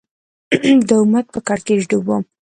دا 0.89 0.95
امت 1.03 1.25
په 1.33 1.39
کړکېچ 1.47 1.81
ډوب 1.89 2.05
و 2.07 2.09